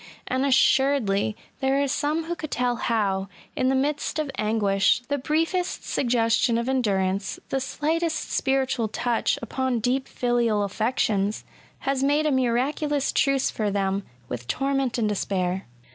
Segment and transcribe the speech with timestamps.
[0.25, 5.19] And assuredly there are some who could tell how, in the midst of anguish, the
[5.19, 11.43] briefest suggestion of endurance, the slightest spiritual touch upon deep filial affections,
[11.81, 15.67] has made a miraculous truce for them with torment and despair.